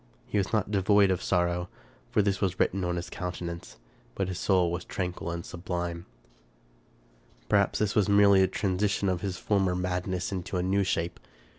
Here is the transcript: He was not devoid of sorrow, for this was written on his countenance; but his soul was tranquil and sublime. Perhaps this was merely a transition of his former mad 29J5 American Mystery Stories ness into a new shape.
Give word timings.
He 0.25 0.39
was 0.39 0.51
not 0.51 0.71
devoid 0.71 1.11
of 1.11 1.21
sorrow, 1.21 1.69
for 2.09 2.23
this 2.23 2.41
was 2.41 2.59
written 2.59 2.83
on 2.83 2.95
his 2.95 3.07
countenance; 3.07 3.77
but 4.15 4.29
his 4.29 4.39
soul 4.39 4.71
was 4.71 4.83
tranquil 4.83 5.29
and 5.29 5.45
sublime. 5.45 6.07
Perhaps 7.47 7.77
this 7.77 7.93
was 7.93 8.09
merely 8.09 8.41
a 8.41 8.47
transition 8.47 9.07
of 9.09 9.21
his 9.21 9.37
former 9.37 9.75
mad 9.75 10.05
29J5 10.05 10.05
American 10.07 10.09
Mystery 10.09 10.09
Stories 10.09 10.11
ness 10.11 10.31
into 10.31 10.57
a 10.57 10.63
new 10.63 10.83
shape. 10.83 11.19